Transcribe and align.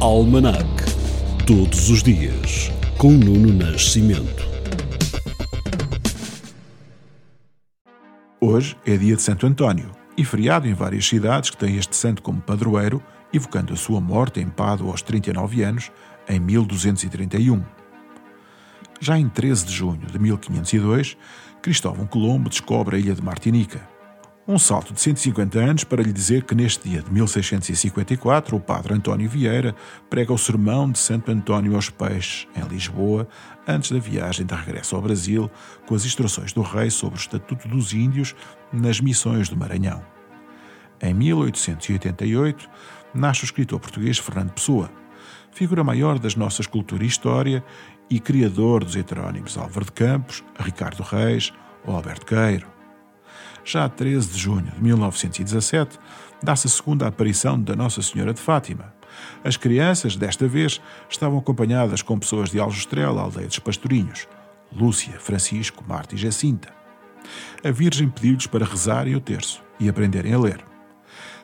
Almanac. 0.00 0.64
Todos 1.44 1.90
os 1.90 2.04
dias, 2.04 2.70
com 2.96 3.10
Nuno 3.10 3.52
Nascimento. 3.52 4.46
Hoje 8.40 8.76
é 8.86 8.96
dia 8.96 9.16
de 9.16 9.22
Santo 9.22 9.44
António 9.44 9.90
e 10.16 10.24
feriado 10.24 10.68
em 10.68 10.72
várias 10.72 11.04
cidades 11.04 11.50
que 11.50 11.56
têm 11.56 11.76
este 11.76 11.96
santo 11.96 12.22
como 12.22 12.40
padroeiro, 12.40 13.02
evocando 13.32 13.72
a 13.72 13.76
sua 13.76 14.00
morte 14.00 14.38
em 14.38 14.48
Pádua 14.48 14.92
aos 14.92 15.02
39 15.02 15.64
anos, 15.64 15.90
em 16.28 16.38
1231. 16.38 17.60
Já 19.00 19.18
em 19.18 19.28
13 19.28 19.66
de 19.66 19.72
junho 19.72 20.06
de 20.06 20.16
1502, 20.16 21.16
Cristóvão 21.60 22.06
Colombo 22.06 22.48
descobre 22.48 22.94
a 22.94 22.98
ilha 23.00 23.16
de 23.16 23.22
Martinica. 23.22 23.97
Um 24.50 24.58
salto 24.58 24.94
de 24.94 25.00
150 25.02 25.58
anos 25.58 25.84
para 25.84 26.02
lhe 26.02 26.10
dizer 26.10 26.42
que 26.42 26.54
neste 26.54 26.88
dia 26.88 27.02
de 27.02 27.12
1654 27.12 28.56
o 28.56 28.60
padre 28.60 28.94
António 28.94 29.28
Vieira 29.28 29.76
prega 30.08 30.32
o 30.32 30.38
sermão 30.38 30.90
de 30.90 30.98
Santo 30.98 31.30
António 31.30 31.74
aos 31.74 31.90
Peixes, 31.90 32.48
em 32.56 32.66
Lisboa, 32.66 33.28
antes 33.66 33.92
da 33.92 33.98
viagem 33.98 34.46
de 34.46 34.54
regresso 34.54 34.96
ao 34.96 35.02
Brasil, 35.02 35.50
com 35.86 35.94
as 35.94 36.06
instruções 36.06 36.50
do 36.54 36.62
rei 36.62 36.88
sobre 36.88 37.18
o 37.18 37.20
Estatuto 37.20 37.68
dos 37.68 37.92
Índios 37.92 38.34
nas 38.72 39.02
missões 39.02 39.50
do 39.50 39.56
Maranhão. 39.56 40.02
Em 40.98 41.12
1888, 41.12 42.70
nasce 43.12 43.42
o 43.42 43.44
escritor 43.44 43.78
português 43.78 44.16
Fernando 44.16 44.52
Pessoa, 44.52 44.90
figura 45.52 45.84
maior 45.84 46.18
das 46.18 46.34
nossas 46.34 46.66
cultura 46.66 47.04
e 47.04 47.06
história 47.06 47.62
e 48.08 48.18
criador 48.18 48.82
dos 48.82 48.96
heterónimos 48.96 49.58
Álvaro 49.58 49.84
de 49.84 49.92
Campos, 49.92 50.42
Ricardo 50.58 51.02
Reis 51.02 51.52
ou 51.84 51.94
Alberto 51.94 52.24
Queiro 52.24 52.77
já 53.68 53.84
a 53.84 53.88
13 53.88 54.30
de 54.30 54.38
junho 54.38 54.72
de 54.74 54.82
1917, 54.82 55.98
dá-se 56.42 56.66
a 56.66 56.70
segunda 56.70 57.06
aparição 57.06 57.60
da 57.60 57.76
Nossa 57.76 58.00
Senhora 58.00 58.32
de 58.32 58.40
Fátima. 58.40 58.94
As 59.44 59.58
crianças, 59.58 60.16
desta 60.16 60.48
vez, 60.48 60.80
estavam 61.08 61.38
acompanhadas 61.38 62.00
com 62.00 62.18
pessoas 62.18 62.50
de 62.50 62.58
Aljustrel, 62.58 63.18
aldeia 63.18 63.46
dos 63.46 63.58
Pastorinhos, 63.58 64.26
Lúcia, 64.72 65.18
Francisco, 65.20 65.84
Marta 65.86 66.14
e 66.14 66.18
Jacinta. 66.18 66.72
A 67.62 67.70
Virgem 67.70 68.08
pediu-lhes 68.08 68.46
para 68.46 68.64
rezarem 68.64 69.14
o 69.14 69.20
terço 69.20 69.62
e 69.78 69.88
aprenderem 69.88 70.32
a 70.32 70.38
ler. 70.38 70.64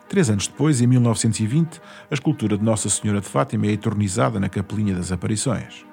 Três 0.09 0.29
anos 0.29 0.47
depois, 0.47 0.81
em 0.81 0.87
1920, 0.87 1.79
a 2.09 2.13
escultura 2.13 2.57
de 2.57 2.63
Nossa 2.63 2.89
Senhora 2.89 3.21
de 3.21 3.27
Fátima 3.27 3.67
é 3.67 3.71
eternizada 3.71 4.39
na 4.39 4.49
Capelinha 4.49 4.95
das 4.95 5.11
Aparições. 5.11 5.85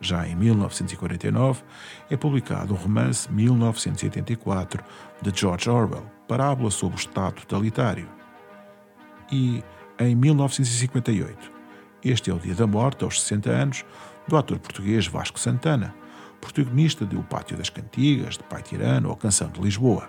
Já 0.00 0.26
em 0.26 0.34
1949 0.34 1.62
é 2.08 2.16
publicado 2.16 2.72
o 2.72 2.76
romance 2.76 3.30
1984 3.30 4.82
de 5.20 5.38
George 5.38 5.68
Orwell, 5.68 6.10
Parábola 6.26 6.70
sobre 6.70 6.96
o 6.96 6.98
Estado 6.98 7.34
Totalitário. 7.34 8.08
E 9.30 9.62
em 9.98 10.14
1958, 10.14 11.52
este 12.02 12.30
é 12.30 12.34
o 12.34 12.38
dia 12.38 12.54
da 12.54 12.66
morte, 12.66 13.04
aos 13.04 13.20
60 13.20 13.50
anos, 13.50 13.84
do 14.26 14.36
ator 14.38 14.58
português 14.58 15.06
Vasco 15.06 15.38
Santana, 15.38 15.94
protagonista 16.40 17.04
de 17.04 17.16
O 17.16 17.22
Pátio 17.22 17.58
das 17.58 17.68
Cantigas, 17.68 18.38
de 18.38 18.44
Pai 18.44 18.62
Tirano 18.62 19.10
ou 19.10 19.16
Canção 19.16 19.50
de 19.50 19.60
Lisboa. 19.60 20.08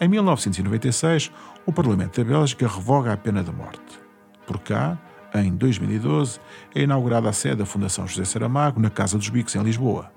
Em 0.00 0.08
1996, 0.08 1.30
o 1.66 1.72
Parlamento 1.72 2.22
da 2.22 2.26
Bélgica 2.26 2.66
revoga 2.66 3.12
a 3.12 3.16
pena 3.18 3.44
de 3.44 3.52
morte. 3.52 4.00
Por 4.46 4.58
cá, 4.60 4.98
em 5.34 5.54
2012, 5.54 6.40
é 6.74 6.82
inaugurada 6.82 7.28
a 7.28 7.32
sede 7.32 7.56
da 7.56 7.66
Fundação 7.66 8.06
José 8.06 8.24
Saramago 8.24 8.80
na 8.80 8.90
Casa 8.90 9.16
dos 9.16 9.28
Bicos, 9.28 9.54
em 9.54 9.62
Lisboa. 9.62 10.10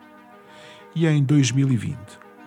E 0.95 1.07
em 1.07 1.23
2020, 1.23 1.97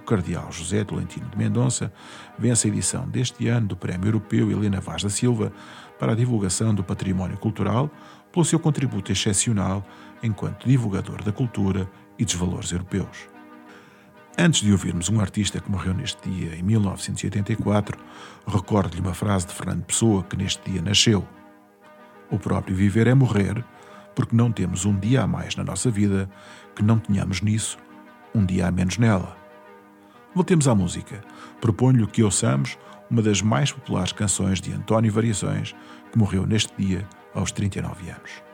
o 0.00 0.03
Cardeal 0.05 0.50
José 0.53 0.84
Tolentino 0.84 1.28
de 1.28 1.37
Mendonça 1.37 1.92
vence 2.39 2.67
a 2.67 2.70
edição 2.70 3.09
deste 3.09 3.48
ano 3.48 3.69
do 3.69 3.77
Prémio 3.77 4.09
Europeu 4.09 4.50
Helena 4.50 4.81
Vaz 4.81 5.03
da 5.03 5.11
Silva 5.11 5.53
para 5.98 6.12
a 6.12 6.17
divulgação 6.17 6.75
do 6.75 6.84
património 6.84 7.39
cultural 7.39 7.91
pelo 8.33 8.44
seu 8.44 8.59
contributo 8.59 9.11
excepcional 9.11 9.84
enquanto 10.22 10.69
divulgador 10.69 11.22
da 11.22 11.33
cultura 11.33 11.91
e 12.19 12.25
dos 12.25 12.34
valores 12.34 12.70
europeus. 12.70 13.28
Antes 14.38 14.60
de 14.60 14.71
ouvirmos 14.71 15.09
um 15.09 15.19
artista 15.19 15.60
que 15.60 15.71
morreu 15.71 15.94
neste 15.94 16.28
dia 16.28 16.54
em 16.56 16.62
1984, 16.62 17.98
recordo-lhe 18.47 19.00
uma 19.00 19.15
frase 19.15 19.47
de 19.47 19.54
Fernando 19.54 19.83
Pessoa 19.84 20.22
que 20.25 20.37
neste 20.37 20.71
dia 20.71 20.83
nasceu. 20.83 21.27
O 22.31 22.38
próprio 22.38 22.75
viver 22.75 23.06
é 23.06 23.14
morrer, 23.14 23.64
porque 24.14 24.34
não 24.34 24.50
temos 24.50 24.84
um 24.84 24.98
dia 24.98 25.22
a 25.22 25.26
mais 25.26 25.56
na 25.56 25.64
nossa 25.64 25.91
vida 25.91 26.28
que 26.75 26.82
não 26.82 26.98
tenhamos 26.98 27.41
nisso 27.41 27.78
um 28.34 28.44
dia 28.44 28.66
a 28.66 28.70
menos 28.70 28.98
nela. 28.98 29.37
Voltemos 30.34 30.69
à 30.69 30.75
música. 30.75 31.22
Proponho-lhe 31.60 32.06
que 32.06 32.22
ouçamos 32.22 32.76
uma 33.10 33.22
das 33.22 33.41
mais 33.41 33.72
populares 33.72 34.12
canções 34.12 34.60
de 34.60 34.72
António 34.72 35.12
Variações, 35.12 35.75
que 36.12 36.19
morreu 36.19 36.47
neste 36.47 36.75
dia 36.76 37.09
aos 37.34 37.50
39 37.53 38.10
anos. 38.10 38.46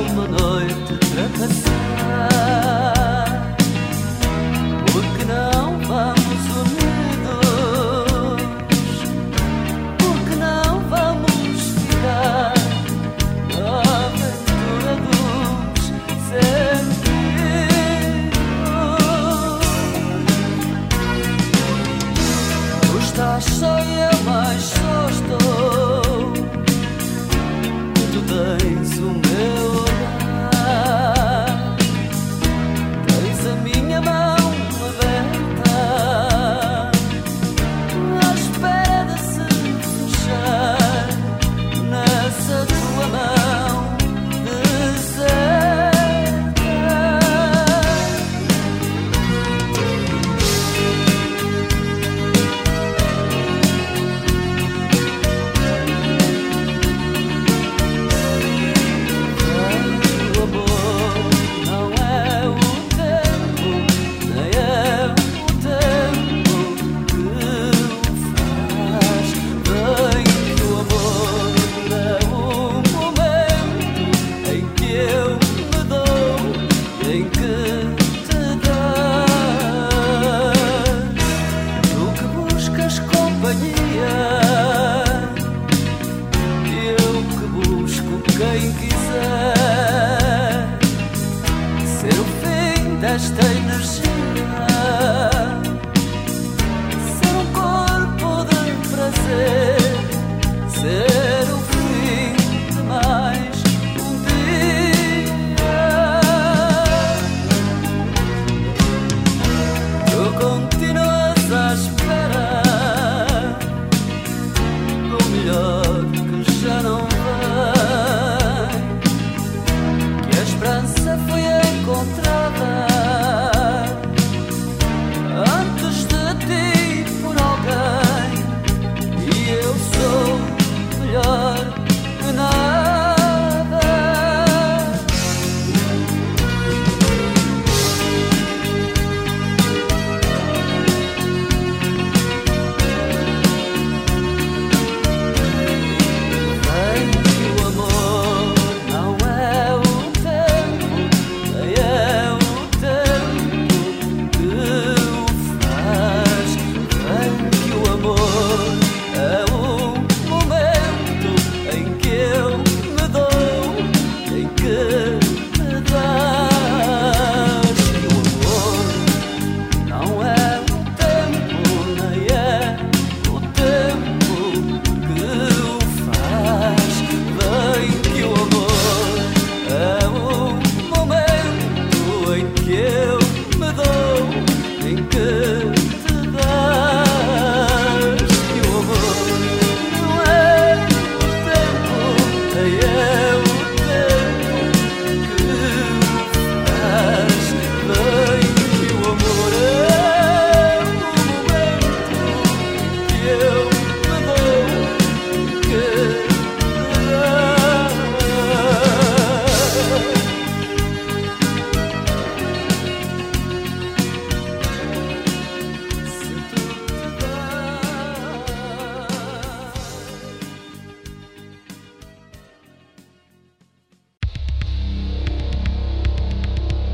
Uma 0.00 0.26
noite 0.26 0.94
para 1.12 2.29